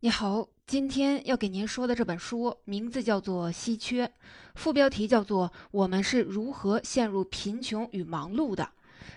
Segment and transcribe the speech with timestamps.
[0.00, 4.06] 你好，今天要给您说的这本书名字叫做《稀缺》，
[4.54, 8.62] 副标题叫做《我们是如何陷入贫穷与忙碌的》。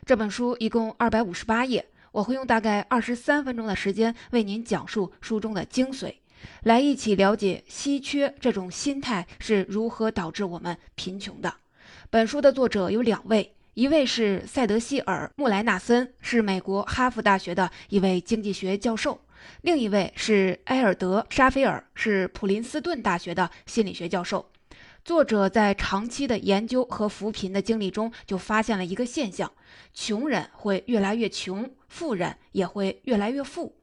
[0.06, 6.16] 这本书一共二百五十八页，我会用大概二十三分钟的时间为您讲述书中的精髓，
[6.64, 11.54] 来一起了解稀缺这种心态是如何导致我们贫穷的。
[12.10, 19.20] 本书的作者有两位，一位是塞德希尔·穆莱纳森，是美国哈佛大学的一位经济学教授。
[19.62, 24.50] 另一位是埃尔德·沙菲尔，是普林斯顿大学的心理学教授。
[25.06, 29.52] 作者在长期的研究和扶贫的经历中，就发现了一个现象：
[29.94, 33.79] 穷人会越来越穷，富人也会越来越富。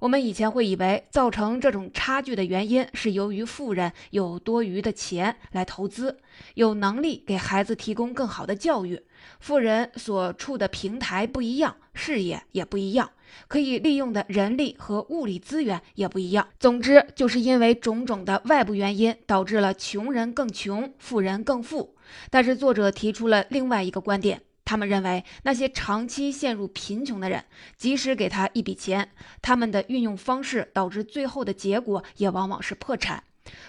[0.00, 6.18] 我们以前会以为，造成这种差距的原因是由于富人有多余的钱来投资，
[6.54, 9.02] 有能力给孩子提供更好的教育。
[9.40, 13.10] 富人所处的平台不一样，视野也不一样。
[13.46, 16.48] 可以利用的人力和物力资源也不一样。
[16.58, 21.94] 总之，就是因为种种的外部原因，导致了穷人更穷，富人更富。
[22.30, 24.40] 但是，作者提出了另外一个观点，
[24.70, 27.44] 他们认为那些长期陷入贫穷的人，
[27.76, 29.10] 即使给他一笔钱，
[29.42, 33.24] 他们的运用方式导致最后的结果也往往是破产，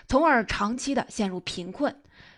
[0.07, 1.95] 从而长期的陷入贫困。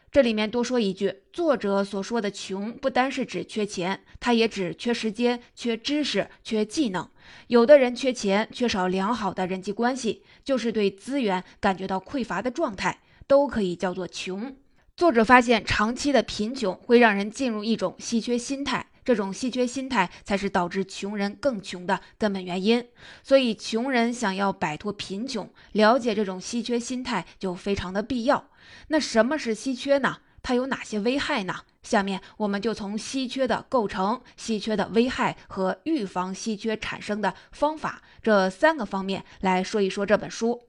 [0.10, 7.10] 这里面多说一句，作者所说的穷，不单是指缺钱，他也指缺时间、缺知识、缺技能。
[7.48, 14.56] 有的人缺钱，缺少良好的人际关系，就是对资源感觉到匮乏的状态，都可以叫做穷。
[14.96, 22.88] 作者发现，长期的贫穷会让人进入一种稀缺心态，这种稀缺心态才是导致穷人更穷的根本原因。
[23.24, 28.52] 所以，穷人想要摆脱贫穷，了解这种稀缺心态就非常的必要。
[28.90, 30.18] 那什么是稀缺呢？
[30.44, 31.62] 它有哪些危害呢？
[31.82, 40.62] 下面我们就从稀缺的构成、稀缺的危害和预防稀缺产生的方法这三个方面来说一说这本书。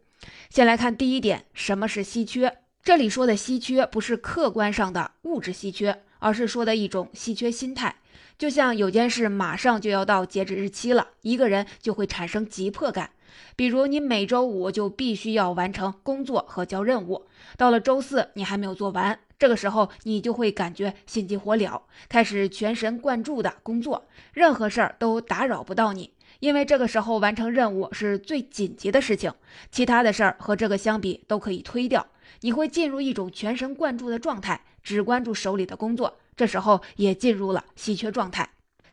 [0.48, 2.64] 先来看第一点，什么是稀缺？
[2.85, 7.97] 这里说的稀缺不是客观上的物质稀缺，而是说的一种稀缺心态。
[8.37, 13.12] 就像有件事马上就要到截止日期了，一个人就会产生急迫感。
[13.56, 17.25] 比如你每周五就必须要完成工作和交任务，
[17.56, 21.81] 到了周四你还没有做完，这个时候你就会感觉心急火燎，
[22.11, 26.11] 开始全神贯注的工作，任何事儿都打扰不到你，
[26.44, 29.32] 因为这个时候完成任务是最紧急的事情，
[29.71, 32.06] 其他的事儿和这个相比都可以推掉，
[32.43, 38.47] 你会进入一种全神贯注的状态，只关注手里的工作，这时候也进入了稀缺状态。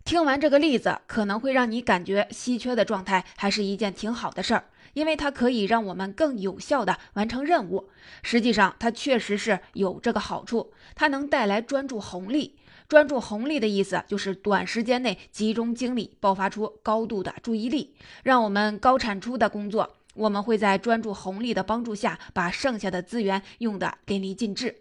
[0.05, 4.63] 听完这个例子，可能会让你感觉稀缺的状态还是一件挺好的事儿，
[4.93, 7.89] 因为它可以让我们更有效地完成任务。
[8.23, 12.55] 实际上，它确实是有这个好处，它能带来专注红利。
[12.91, 19.95] 专注红利的意思就是短时间内集中精力，爆发出高度的注意力，让我们高产出的工作。
[20.13, 24.75] 我们会在专注红利的帮助下，把剩下的资源用得淋漓尽致。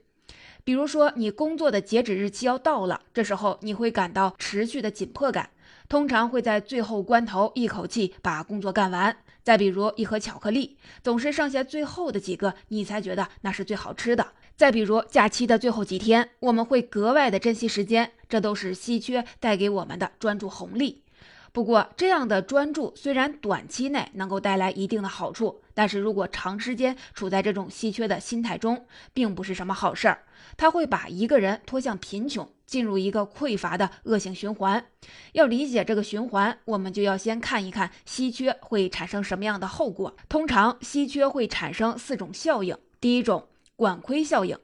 [0.64, 5.50] 比如说，你工作的截止日期要到了，这时候你会感到持续的紧迫感，
[5.88, 9.16] 通常会在最后关头一口气把工作干完。
[9.44, 14.32] 再比如一盒巧克力，总是剩下最后的几个，你才觉得那是最好吃的。
[14.60, 21.02] 再比如假期的最后几天，我们会格外的珍惜时间，这都是稀缺带给我们的专注红利。
[21.50, 28.84] 不过，这样的专注虽然短期内能够带来一定的好处，但是如果长时间处在这种稀缺的心态中，
[29.14, 30.24] 并不是什么好事儿。
[30.58, 34.84] 它会把一个人拖向贫穷，进入一个匮乏的恶性循环。
[35.32, 40.14] 要理解这个循环，我们就要先看一看稀缺会产生什么样的后果。
[40.28, 42.76] 通常，稀缺会产生四种效应。
[43.00, 43.46] 第一种，
[43.80, 44.58] 管窥效应，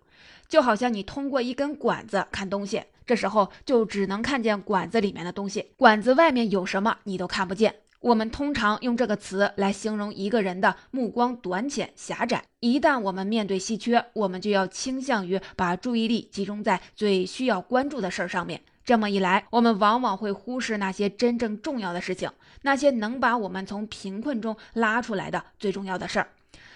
[0.46, 2.82] 就好像你通过一根管子看东西。
[3.06, 7.76] 这时候就只能看见管子里面的东西，管子外面有什么你都看不见。
[8.00, 12.44] 我们通常用这个词来形容一个人的目光短浅、狭窄。
[12.60, 18.60] 一旦我们面对稀缺，我们就要倾向于把注意力集中在最需要关注的事儿上面。
[18.84, 26.28] 这么一来，我们往往会忽视那些真正重要的事情，那些能把我们从贫困中拉出来的最重要的事儿。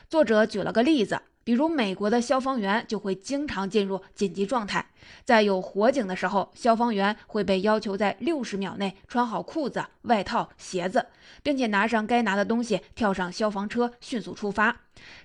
[0.09, 1.21] 作者举了个例子。
[1.43, 4.87] 比如，美国的消防员就会经常进入紧急状态，
[5.25, 11.07] 在有火警的时候，消防员会被要求在六十秒内穿好裤子、外套、鞋子，
[11.43, 14.77] 并且拿上该拿的东西，跳上消防车，迅速出发。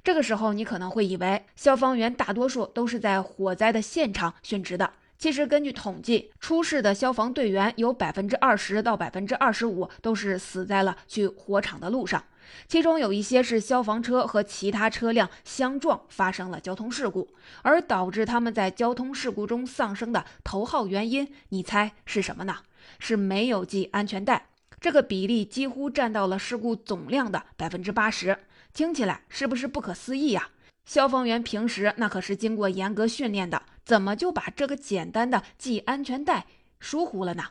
[0.03, 4.93] 这个时候，你可能会以为消防员大多数都是在火灾的现场殉职的。
[5.17, 12.23] 其实，根据统计，出事的消防队员有百分之二十到百分之二十五都是死在了去火场的路上。
[12.67, 17.29] 其中有一些是消防车和其他车辆相撞发生了交通事故，
[17.61, 22.57] 而导致他们在交通事故中丧生的头号原因，你猜是什么呢？
[22.99, 24.47] 是没有系安全带。
[24.79, 28.37] 这个比例几乎占到了事故总量的百分之八十。
[28.73, 30.49] 听起来是不是不可思议呀？
[30.85, 36.45] 消防员平时那可是经过严格训练的，怎么就把这个简单的系安全带
[36.79, 37.45] 疏忽了呢？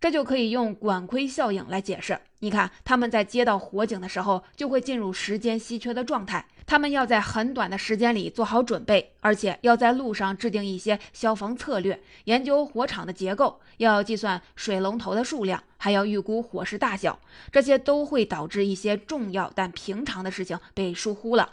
[0.00, 2.18] 这就可以用管窥效应来解释。
[2.38, 6.46] 你看，他们在接到火警的时候，就会进入时间稀缺的状态。
[6.66, 17.18] 他们要在很短的时间里做好准备，而且要在路上制定一些消防策略，研究火场的结构，要计算水龙头的数量，还要预估火势大小。
[17.52, 21.50] 这些都会导致一些重要但平常的事情被疏忽了。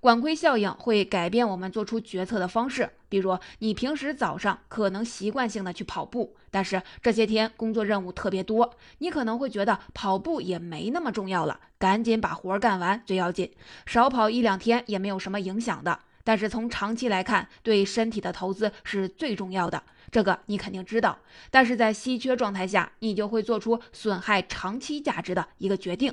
[0.00, 2.90] 管窥效应会改变我们做出决策的方式。
[3.08, 13.52] 比如，你平时早上可能习惯性的去跑步，但是这些天工作任务特别多，你可能会觉得跑步也没那么重要了，赶紧把活干完最要紧，
[13.86, 16.00] 少跑一两天也没有什么影响的。
[16.24, 19.80] 但是从长期来看，对身体的投资是最重要的，
[20.10, 21.16] 这个你肯定知道。
[21.52, 26.12] 但是在稀缺状态下，你就会做出损害长期价值的一个决定。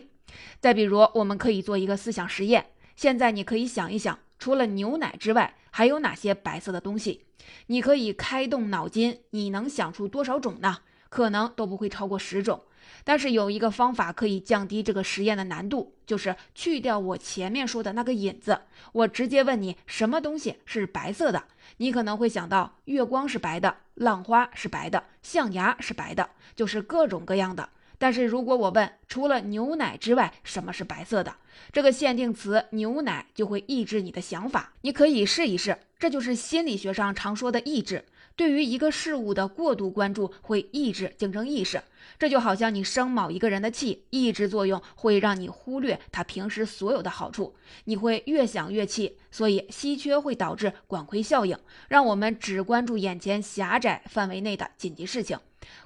[0.59, 2.63] 再比如，我们可以做一个思想实验。
[2.95, 7.25] 现在你可以想一想，除了牛奶之外，还有哪些白色的东西？
[7.67, 10.79] 你可以开动脑筋，你能想出多少种呢？
[11.09, 12.63] 可能都不会超过十种。
[13.05, 18.61] 但是有一个方法可以降低这个实验的难度，就是去掉我前面说的那个引子，
[18.91, 21.43] 我直接问你什么东西是白色的？
[21.77, 27.69] 你可能会想到月光是白的，浪花是白的，象牙是白的，就是各种各样的。
[28.03, 31.33] 但是如果我问除了牛奶之外什么是白色的，
[31.71, 34.73] 这个限定词牛奶就会抑制你的想法。
[34.81, 38.03] 你可以试一试，这就是心理学上常说的抑制。
[38.35, 41.81] 对于一个事物的过度关注会抑制竞争意识，
[42.19, 49.17] 这就好像你生某一个人的气，抑制作用会让你忽略他平时所有的好处，你会越想越气。
[49.31, 51.57] 所以稀缺会导致管窥效应，
[51.87, 55.39] 让我们只关注眼前狭窄范围内的紧急事情。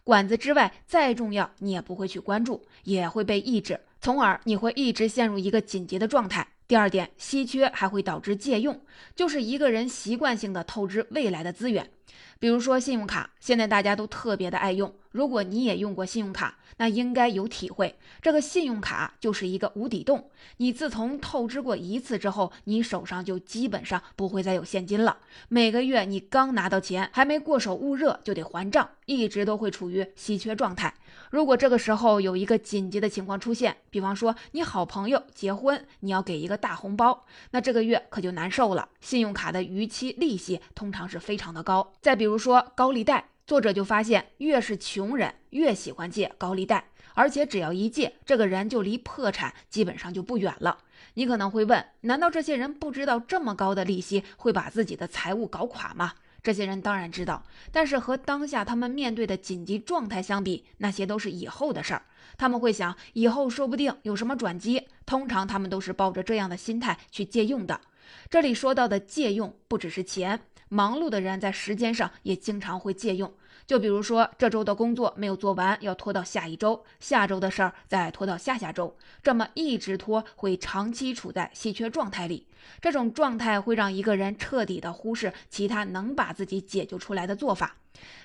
[0.03, 6.47] 管子之外再重要，你也不会去关注，也会被抑制，从而你会一直陷入一个紧急的状态。
[6.67, 8.77] 第二点，稀缺还会导致借用，
[9.15, 11.89] 就是一个人习惯性的透支未来的资源。
[12.39, 14.93] 比如说信用卡，现在大家都特别的爱用。
[15.11, 17.97] 如果你也用过信用卡，那应该有体会。
[18.21, 25.17] 这个信用卡就是一个无底洞，你自从透支过一次之后，你手上就基本上不会再有现金了。
[25.49, 30.93] 每个月你刚拿到钱，还没过手捂热就得还账，一直都会处于稀缺状态。
[31.29, 38.89] 如果这个时候有一个紧急的情况出现，比方说你好朋友结婚，你要给一个大红包，那这个月可就难受了。
[39.01, 41.93] 信用卡的逾期利息通常是非常的高。
[42.01, 43.29] 再比如说高利贷。
[43.47, 50.79] 作者就发现，越是穷人越喜欢借高利贷，而且只要一借，这个人就离破产基本上就不远了。
[51.13, 56.15] 你可能会问，难道这些人不知道这么高的利息会把自己的财务搞垮吗？
[56.47, 62.03] 这些人当然知道，但是和当下他们面对的紧急状态相比，那些都是以后的事儿。
[62.37, 64.87] 他们会想，以后说不定有什么转机。
[65.05, 67.81] 通常他们都是抱着这样的心态去借用的。
[68.29, 70.39] 这里说到的借用，不只是钱。
[70.69, 73.33] 忙碌的人在时间上也经常会借用，
[73.67, 82.47] 就比如说这周的工作没有做完，要拖到下一周；下周的事儿再拖到下下周，这么一直拖，会长期处在稀缺状态里。
[82.81, 87.75] 这种状态会让一个人彻底的忽视其他能把自己解救出来的做法，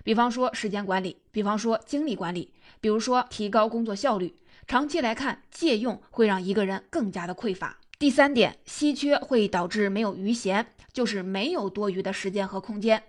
[0.04, 4.36] 比方说时间管理，比方说精力管理，比如说提高工作效率。
[4.68, 7.78] 长期来看，借用会让一个人更加的匮乏。
[7.98, 10.68] 第三点，稀缺会导致没有余闲。
[10.92, 13.02] 就是没有多余的时间和空间，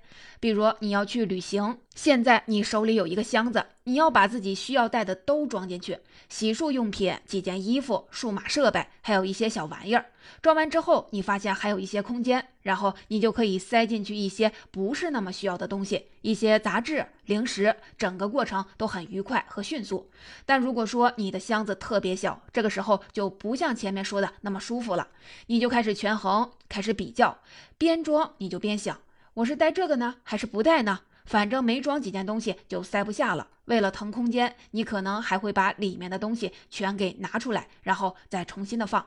[0.43, 5.97] 比如你要去旅行，现在你手里有一个箱子，你要把自己需要带的都装进去，
[6.27, 10.05] 洗漱用品、几件衣服、数码设备，还有一些小玩意儿。
[10.41, 20.11] 装完之后，你发现还有一些空间，然后你就可以塞进去一些不是那么需要的东西，一些杂志、零食，整个过程都很愉快和迅速。
[20.45, 25.07] 但如果说你的箱子特别小，这个时候就不像前面说的那么舒服了，
[25.47, 27.39] 你就开始权衡，开始比较，
[27.77, 28.99] 边装你就边想，
[29.35, 30.99] 我是带这个呢，还是不带呢？
[31.25, 33.47] 反正没装几件东西就塞不下了。
[33.65, 39.03] 为了腾空间，你可能还会把里面的东西全给拿出来，然后再重新的放。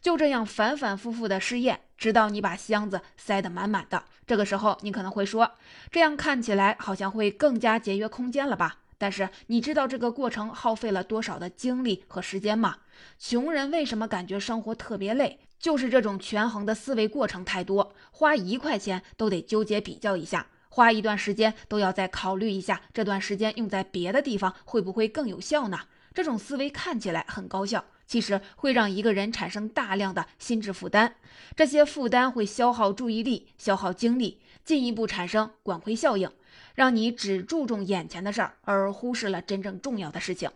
[0.00, 4.02] 就这样反反复复的试验，直到你把箱子塞得满满的。
[4.26, 5.52] 这个时候，你可能会说，
[5.90, 8.78] 这样看起来好像会更加节约空间了吧？
[8.98, 12.76] 但是你知道这个过程耗费了多少的精力和时间吗？
[13.18, 15.38] 穷人为什么感觉生活特别累？
[15.58, 25.80] 就是这种权衡的思维过程太多，花一块钱都得纠结比较一下，花一段时间都要再考虑一下，这段时间用在别的地方会不会更有效呢？
[26.14, 27.84] 这种思维看起来很高效。
[28.06, 31.14] 其实会让一个人产生大量的心智负担，
[31.56, 36.30] 这些负担会消耗注意力、消耗精力，进一步产生管窥效应，
[36.76, 40.48] 让你只注重眼前的事儿，而忽视了真正重要的事情。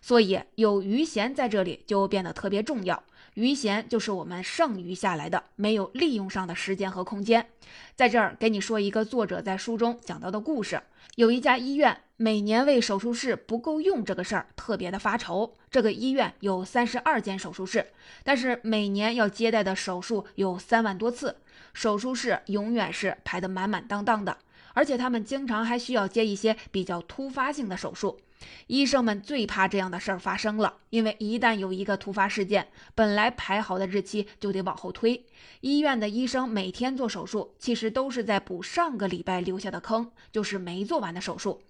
[0.00, 3.04] 所以有余弦在这里就变得特别重要。
[3.34, 7.46] 余弦就是我们剩余下来的没有利用上的时间和空间。
[7.94, 10.80] 在这儿给你说一个作者在书中讲到的故事：
[11.16, 15.52] 有一家医院每年为手术室不够用这个事儿特别的发愁。
[15.70, 17.84] 这个医院有三十二间手术室，
[18.24, 21.36] 但是每年要接待的手术有三万多次，
[21.74, 24.38] 手术室永远是排得满满当当的，
[24.76, 28.20] 而且他们经常还需要接一些比较突发性的手术。
[28.66, 35.24] 医生们最怕这样的事儿发生了，因为一旦有一个突发事件，本来排好的日期就得往后推。
[35.62, 41.62] 医院的医生每天做手术，其实都是在补上个礼拜留下的坑，就是没做完的手术。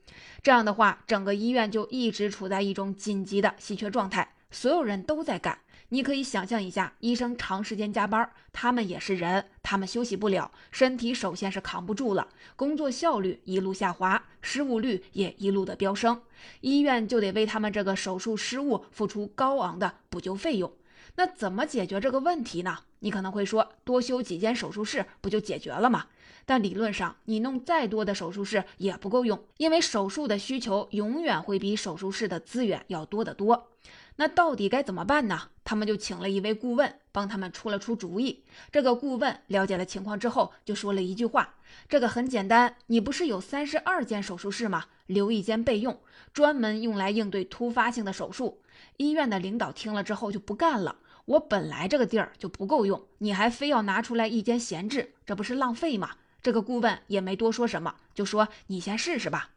[0.42, 5.60] 这样的话，整个医院就一直处在一种紧急的稀缺状态，所有人都在赶。
[5.90, 12.26] 你可以想象一下，医生长时间加班，他们也是人，他们休息不了，身体首先是扛不住了，
[12.56, 16.20] 工作效率一路下滑，失误率也一路的飙升，
[16.60, 20.72] 医院就得为他们这个手术失误付出高昂的补救费用。
[21.14, 22.78] 那怎么解决这个问题呢？
[22.98, 26.06] 你可能会说，多修几间手术室不就解决了吗？
[26.46, 33.72] 但理论上，你弄再多的手术室也不够用，因为手术的需求永远会比手术室的资源要多得多。
[34.18, 35.50] 那到底该怎么办呢？
[35.62, 38.44] 他们就请了一位顾问，帮他们出了出主意。
[38.70, 41.56] 这个顾问了解了情况之后，就说了一句话
[41.88, 44.84] ：“这个很简单，你不是有三十二间手术室吗？
[45.06, 46.00] 留一间备用，
[46.32, 48.62] 专门用来应对突发性的手术。”
[48.96, 56.12] 医院的领导听了之后就不干了：“我本来这个地儿就不够用，你还非要拿出来一间闲置，这不是浪费吗？”
[56.46, 59.50] 这个顾问也没多说什么，就说：“你先试试吧。”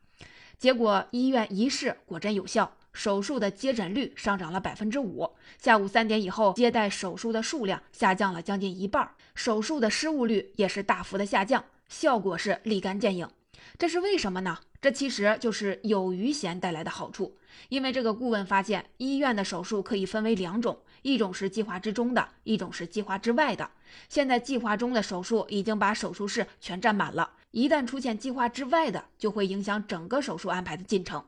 [0.57, 2.73] 结果医院一试，果真有效。
[2.93, 5.29] 手术的接诊率上涨了百分之五，
[5.61, 13.29] 下午三点以后接待手术的数量下降了将近一半，手术的失误率也是大幅的下降，效果是立竿见影。
[13.77, 14.57] 这是为什么呢？
[14.81, 17.37] 这其实就是有余弦带来的好处。
[17.67, 23.69] 因为这个顾问发现，医院的手术可以分为两种，一种是计划之中的，一种是计划之外的。
[24.07, 31.23] 现在计划中的手术已经把手术室全占满了，一旦出现计划之外的，就会影响整个手术安排的进程。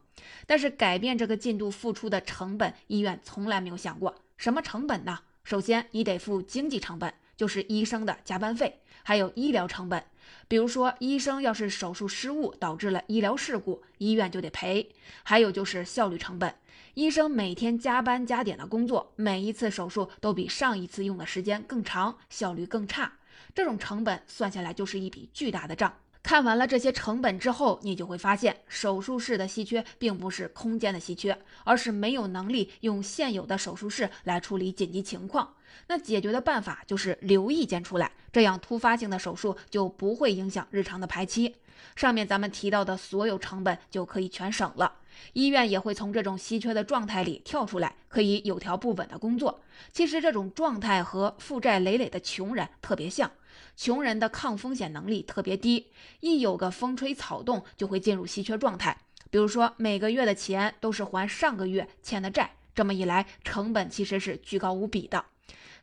[0.46, 4.16] 但是改变这个进度付出的成本，医院从来没有想过。
[4.38, 5.20] 什么成本呢？
[5.44, 10.04] 首先，你得付经济成本，就是医生的加班费，还有医疗成本。
[10.48, 14.90] 比如说，医生要是手术失误导致了医疗事故，医院就得赔。
[15.24, 16.54] 还有就是效率成本，
[16.94, 23.14] 医生每天加班加点的工作，每一次手术都比上一次用的时间更长，效率更差。
[23.56, 25.94] 这种成本算下来就是一笔巨大的账。
[26.22, 35.56] 看完了这些成本之后，你就会发现，手术室的稀缺并不是空间的稀缺，而是没有能力用现有的手术室来处理紧急情况。
[35.88, 41.56] 那解决的办法就是留一间出来，这样突发性的手术就不会影响日常的排期。
[41.96, 45.00] 上面咱们提到的所有成本就可以全省了，
[45.34, 49.62] 医院也会从这种稀缺的状态里跳出来，可以有条不紊的工作。
[49.92, 53.32] 其实这种状态和负债累累的穷人特别像。
[53.76, 55.88] 穷人的抗风险能力特别低，
[56.20, 58.98] 一有个风吹草动就会进入稀缺状态。
[59.30, 65.24] 比如说，每个月的钱都是还上个月欠的债，这么一来，成本其实是居高无比的。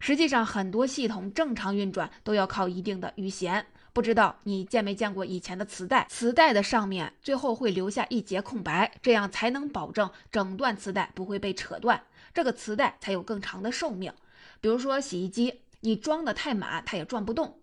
[0.00, 3.66] 实际上，很多系统正常运转都要靠一定的余弦。
[3.98, 6.06] 不知道你见没见过以前的磁带？
[6.08, 12.00] 磁带的上面最后会留下一节空白，这样才能保证整段磁带不会被扯断，
[12.32, 14.12] 这个磁带才有更长的寿命。
[14.60, 17.58] 比如说洗衣机，你装的太满，它也转不动。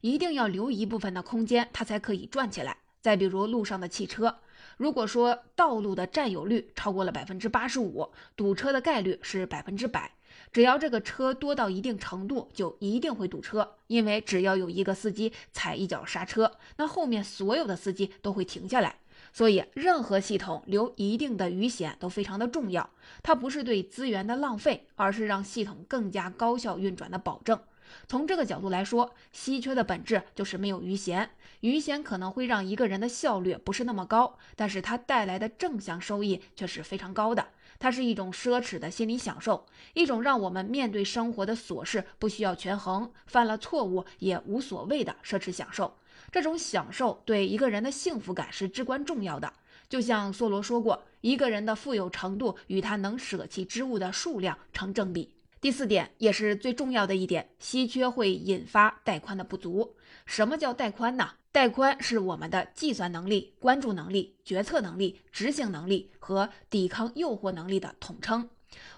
[0.00, 2.78] 一定要留一部分的空间，它才可以转起来。
[3.00, 4.38] 再比如路上的汽车，
[4.76, 10.15] 如果说道路的占有率超过了百分之八十五，堵车的概率是百分之百。
[10.52, 18.96] 只要这个车多到一定程度，就一定会堵车，因为只要有一个司机踩一脚刹车，那后面所有的司机都会停下来。
[19.32, 22.88] 所以，任何系统留一定的余弦都非常的重要。
[23.22, 27.60] 它不是对资源的浪费，而是让系统更加高效运转的保证。
[28.08, 31.30] 从这个角度来说，稀缺的本质就是没有余弦。
[31.60, 37.48] 余弦可能会让一个人的效率不是那么高，但是它带来的正向收益却是非常高的。
[37.78, 45.96] 它是一种奢侈的心理享受，一种让我们面对生活的琐事不需要权衡，犯了错误也无所谓的奢侈享受。
[46.32, 49.52] 这种享受对一个人的幸福感是至关重要的。
[49.88, 55.32] 就像梭罗说过，一个人的富有程度与他能舍弃之物的数量成正比。
[55.60, 59.96] 第四点也是最重要的一点，稀缺会引发带宽的不足。
[60.24, 61.30] 什么叫带宽呢？
[61.56, 68.50] 带宽是我们的计算能力、关注能力、决策能力、执行能力和抵抗诱惑能力的统称。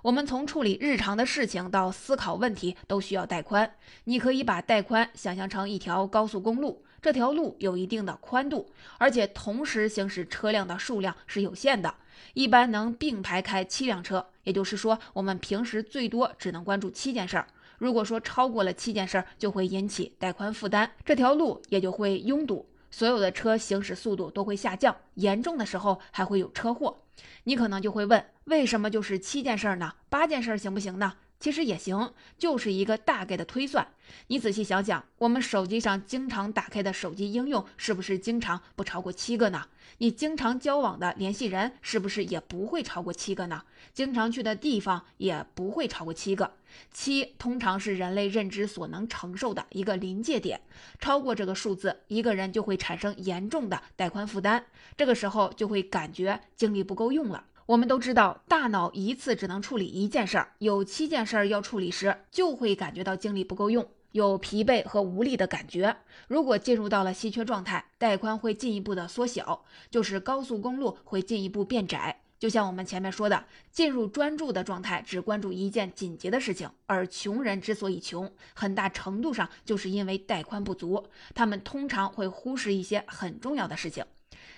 [0.03, 3.73] 我们从处理日常的事情到思考问题都需要带宽。
[4.03, 11.95] 你可以把带宽想象成一条高速公路，这条路有一定的宽度，而且同时行驶车辆的数量是有限的，
[12.35, 14.27] 一般能并排开七辆车。
[14.43, 17.47] 也就是说，我们平时最多只能关注七件事儿。
[17.79, 27.03] 如果说超过了七件事儿，就会引起带宽负担，这条路也就会拥堵，所有的车行驶速度都会下降，严重的时候还会有车祸。
[27.45, 29.95] 你可能就会问，为什么就是七件事儿呢？
[30.09, 31.15] 八件事儿行不行呢？
[31.41, 33.87] 其实也行，就是一个大概的推算。
[34.27, 39.67] 你仔细想想，我们手机上经常打开的手机应用，是不是经常不超过七个呢？
[39.99, 43.63] 你经常交往的联系人，是不是也不会超过七个呢？
[43.93, 46.55] 经常去的地方也不会超过七个。
[46.93, 50.61] 七通常是人类认知所能承受的一个临界点，
[50.99, 54.65] 超过这个数字，一个人就会产生严重的带宽负担，
[54.97, 57.45] 这个时候就会感觉精力不够用了。
[57.67, 65.95] 我们都知道，大脑一次只能处理一件事儿，有七件事儿要处理时，就会感觉到精力不够用，有疲惫和无力的感觉。
[66.29, 72.23] 如果进入到了稀缺状态，带宽会进一步的缩小，就是高速公路会进一步变窄。
[72.38, 76.71] 就像我们前面说的，进入专注的状态，只关注一件紧急的事情。
[76.87, 81.04] 而穷人之所以穷，很大程度上就是因为带宽不足，
[81.35, 84.04] 他们通常会忽视一些很重要的事情。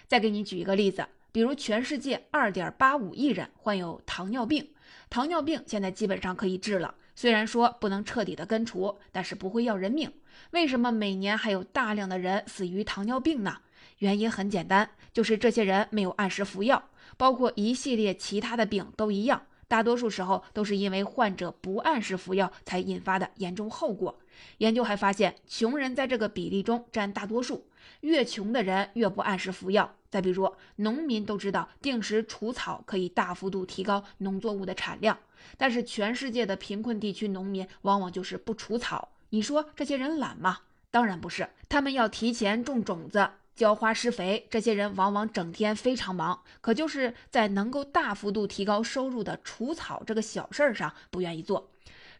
[0.07, 1.07] 再给你举一个例子。
[1.33, 4.69] 比如，全世界二点八五亿人患有糖尿病，
[5.09, 6.93] 糖尿病现在基本上可以治了。
[7.15, 10.13] 虽然说不能彻底的根除，但是不会要人命。
[10.51, 13.59] 为什么每年还有大量的人死于糖尿病呢？
[13.99, 19.43] 原因很简单，就是这些人没有按时服药，包括一系列其他的病都一样。
[19.69, 24.19] 大多数时候都是因为患者不按时服药才引发的严重后果。
[24.59, 27.65] 研究还发现，穷人在这个比例中占大多数，
[28.01, 29.95] 越穷的人越不按时服药。
[30.11, 35.17] 再比如，农民都知道定时除草可以大幅度提高农作物的产量，
[35.57, 39.11] 但是全世界的贫困地区农民往往就是不除草。
[39.29, 40.59] 你说这些人懒吗？
[40.91, 43.31] 当然不是，他们要提前种种子。
[43.61, 51.71] 浇花施肥，这些人往往整天非常忙，可就是在能够大幅度提高收入的除草这个小事儿上不愿意做。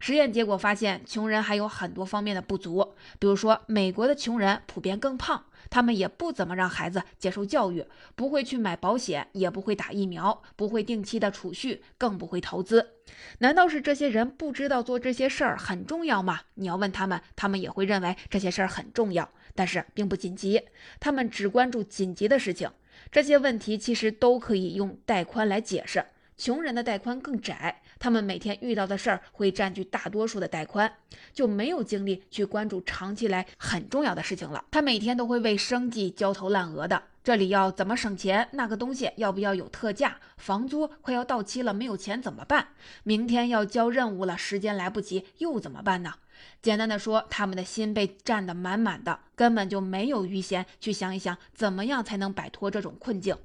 [0.01, 12.97] 实验结果发现，穷人还有很多方面的不足，比如说，美国的穷人普遍更胖，他们也不怎么让孩子接受教育，不会去买保险，也不会打疫苗，不会定期的储蓄，更不会投资。
[13.39, 16.41] 难道是这些人不知道做这些事儿很重要吗？
[16.55, 19.31] 你要问他们，他们也会认为这些事儿很重要。
[19.55, 20.63] 但是并不紧急，
[20.99, 22.71] 他们只关注紧急的事情。
[23.11, 26.05] 这些问题其实都可以用带宽来解释。
[26.37, 30.91] 穷人的带宽更窄，他们每天遇到的事儿会占据大多数的带宽，
[31.35, 34.65] 就没有精力去关注长期来很重要的事情了。
[34.71, 38.49] 他每天都会为生计焦头烂额的，这里要怎么省钱？
[38.53, 40.17] 那个东西要不要有特价？
[40.39, 42.69] 房租快要到期了，没有钱怎么办？
[43.03, 46.15] 明天要交任务了，时间来不及，又怎么办呢？
[46.63, 53.37] 简单的说，他们的心被占得满满的，根本就没有余闲去想一想怎么样才能摆脱这种困境。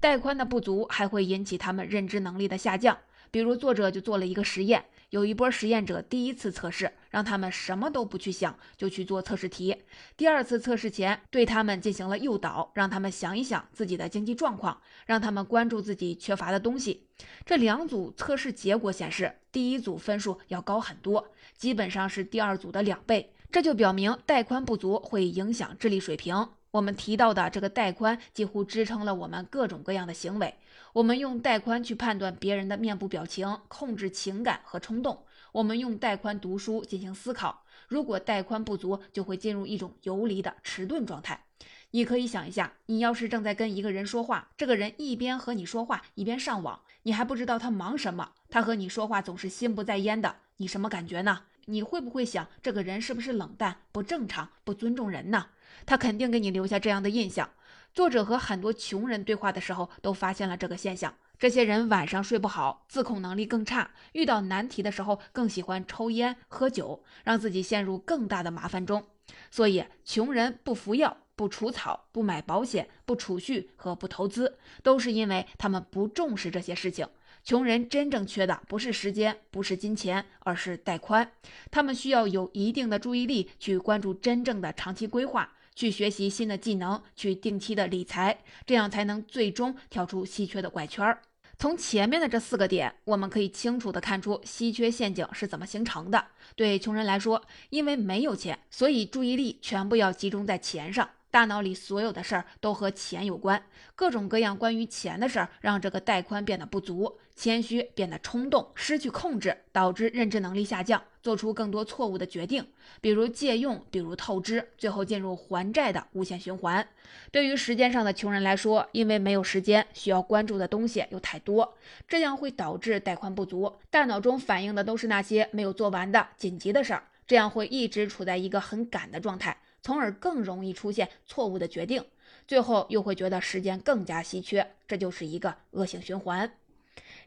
[0.00, 2.98] 带宽的不足还会引起他们认知能力的下降。
[3.30, 9.76] 比如，作者就做了一个实验，有一波实验者第一次测试，让他们什么都不去想，就去做测试题。
[10.16, 17.06] 第二次测试前，对他们进行了诱导，让他们想一想自己的经济状况，让他们关注自己缺乏的东西。
[17.46, 21.28] 这两组测试结果显示，第一组分数要高很多，
[21.60, 23.32] 基本上是第二组的两倍。
[23.52, 26.48] 这就表明带宽不足会影响智力水平。
[26.70, 30.54] 我们提到的这个带宽几乎支撑了我们各种各样的行为。
[30.94, 35.24] 我们用带宽去判断别人的面部表情，控制情感和冲动。
[35.52, 37.64] 我们用带宽读书进行思考。
[37.88, 41.44] 如果带宽不足，就会进入一种游离的迟钝状态。
[41.90, 51.42] 你可以想一下，你要是正在跟一个人说话，这个人一边和你说话一边上网，你还不知道他忙什么，他和你说话总是心不在焉的，你什么感觉呢？
[51.70, 55.46] 你会不会想，这个人是不是冷淡、不正常、不尊重人呢？
[55.86, 57.50] 他肯定给你留下这样的印象。
[57.92, 61.14] 作者和很多穷人对话的时候，都发现了这个现象。
[61.38, 69.06] 这些人晚上睡不好，自控能力更差，遇到难题的时候更喜欢抽烟喝酒，让自己陷入更大的麻烦中。
[69.50, 77.08] 所以，穷人不服药、不除草、不买保险、不储蓄和不投资，都是因为他们不重视这些事情。
[77.42, 81.30] 穷人真正缺的不是时间，不是金钱，而是带宽。
[81.70, 91.22] 他们需要有一定的注意力去关注真正的长期规划，去学习新的技能，去定期的理财，这样才能最终跳出稀缺的怪圈儿。
[91.58, 96.26] 从前面的这四个点，我们可以清楚地看出稀缺陷阱是怎么形成的。
[96.56, 101.08] 对穷人来说，因为没有钱，所以注意力全部要集中在钱上。
[101.30, 103.62] 大脑里所有的事儿都和钱有关，
[103.94, 112.66] 各种各样关于钱的事儿让这个带宽变得不足，谦虚变得冲动，失去控制，导致认知能力下降，做出更多错误的决定，
[113.00, 116.86] 比如借用，比如透支，最后进入还债的无限循环。
[117.32, 132.04] 对于时间上的穷人来说，因为没有时间，需要关注的东西又太多，这样会导致带宽不足，大脑中反映的都是那些没有做完的紧急的事儿，这样会一直处在一个很赶的状态，从而更容易出现错误的决定。
[132.46, 136.52] 最后又会觉得时间更加稀缺，这就是一个恶性循环。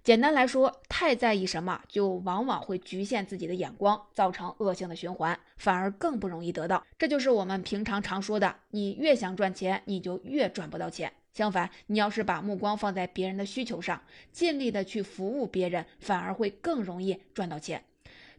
[0.03, 6.85] 简单来说，太在意什么，就往往会局限自己的眼光，造成恶性的循环，反而更不容易得到。
[6.97, 11.13] 这就是我们平常常说的：你越想赚钱，你就越赚不到钱。
[11.31, 17.81] 相反，你要是把目光放在别人的需求上，尽力的去服务别人，反而会更容易赚到钱。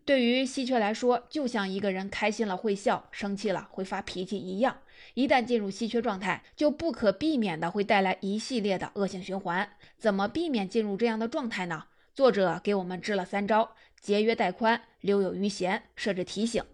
[0.04, 4.76] 对于稀缺来说，就像一个人开心了会笑，生气了会发脾气一样。
[5.12, 9.68] 一旦进入稀缺状态，就不可避免的会带来一系列的恶性循环。
[9.98, 11.84] 怎么避免进入这样的状态呢？
[12.14, 16.64] 作者给我们支了三招：节约带宽、留有余闲、设置提醒。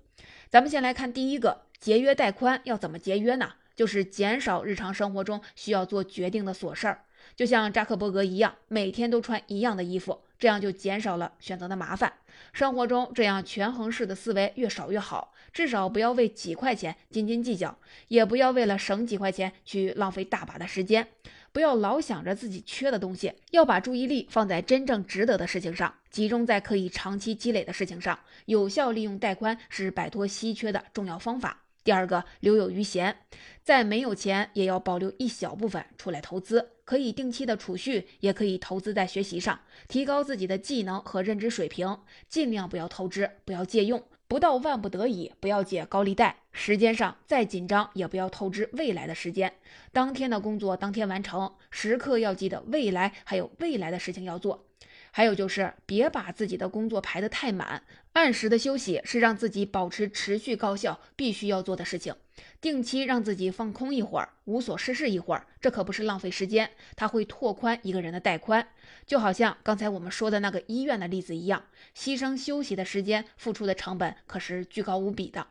[0.49, 3.55] 咱们先来看第一个，节约带宽要怎么节约呢？
[3.75, 10.21] 就是减少日常生活中需要做决定的琐事儿，就像扎克伯格一样，每天都穿一样的衣服。
[10.41, 12.13] 这样就减少了选择的麻烦。
[12.53, 21.07] 生活中这样权衡式的思维越少越好，至少不要为几块钱斤斤计较，也不要为了省几块钱去浪费大把的时间。
[21.53, 28.19] 不要老想着自己缺的东西，要把注意力放在真正值得的事情上，集中在可以长期积累的事情上。
[28.47, 31.63] 有效利用带宽是摆脱稀缺的重要方法。
[31.83, 33.17] 第二个，留有余闲，
[33.63, 41.99] 在没有钱也要保留一小部分出来投资，可以定期的储蓄，也可以投资在学习上，提高自己的技能和认知水平。
[42.29, 46.37] 尽量不要透支，不要借用，不到万不得已不要借高利贷。
[46.53, 49.55] 时间上再紧张也不要透支未来的时间，
[49.93, 54.67] 当天的工作当天完成，时刻要记得未来还有未来的事情要做。
[55.13, 62.15] 还有就是，别把自己的工作排得太满，按时的休息是让自己保持持续高效必须要做的事情。
[62.61, 68.67] 定期让自己放空一会儿，无所事事一会儿，这可不是浪费时间，它会拓宽一个人的带宽。
[69.07, 75.47] 就好像刚才我们说的那个医院的例子一样，牺牲休息的时间，付出的成本可是巨高无比的。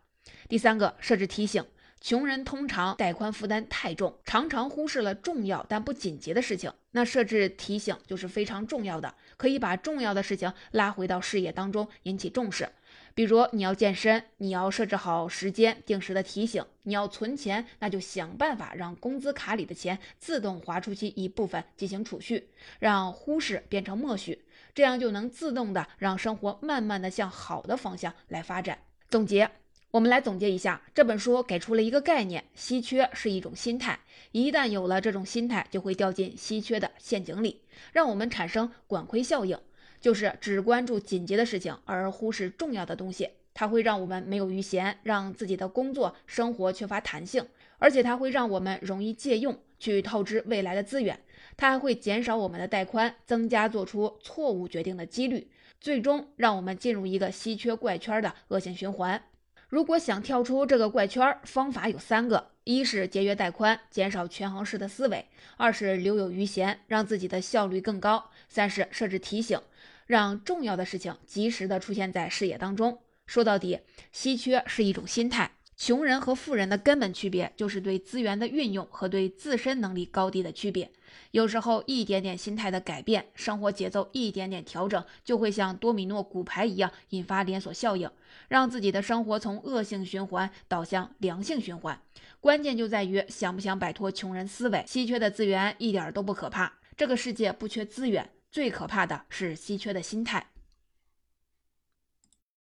[0.47, 1.63] 第三个，设置提醒。
[2.01, 6.71] 穷人通常带宽负担太重，常常忽视了重要但不紧急的事情。
[6.91, 12.69] 那设置提醒就是非常重要的，可以把重要的事情拉回到视野当中，引起重视。
[13.13, 28.79] 比如你要健身，你要设置好时间，定时的提醒；你要存钱，那就想办法让工资卡里的钱自动划出去一部分进行储蓄，让忽视变成默许，这样就能自动的让生活慢慢的向好的方向来发展。
[29.09, 29.58] 总结。
[29.91, 33.97] 我们来总结一下，这本书给出了一个概念：稀缺是一种心态。
[34.31, 39.57] 一旦有了这种心态，就会掉进稀缺的陷阱里，让我们产生管窥效应，
[39.99, 43.31] 就是只关注紧急的事情，而忽视重要的东西。
[43.55, 47.47] 它会让我们没有余闲，让自己的工作生活缺乏弹性，
[47.79, 51.19] 而且它会让我们容易借用，去透支未来的资源。
[51.57, 55.49] 它还会减少我们的带宽，增加做出错误决定的几率，
[55.81, 59.23] 最终让我们进入一个稀缺怪圈的恶性循环。
[59.69, 65.25] 如果想跳出这个怪圈，方法有三个：一是节约带宽，减少权衡式的思维；
[65.57, 69.61] 二是留有余闲，让自己的效率更高；三是设置提醒，
[70.07, 72.97] 让重要的事情及时的出现在视野当中。
[73.27, 73.79] 说到底，
[74.11, 75.51] 稀缺是一种心态。
[75.77, 80.91] 穷人和富人的根本区别就是对资源的运用和对自身能力高低的区别。
[81.31, 88.09] 有时候一点点心态的改变，生活节奏一点点调整，就会像多米诺骨牌一样引发连锁效应，
[88.47, 92.01] 让自己的生活从恶性循环导向良性循环。
[92.39, 94.83] 关键就在于想不想摆脱穷人思维。
[94.87, 100.47] 稀缺的资源一点都不可怕，这个世界不缺资源，最可怕的是稀缺的心态。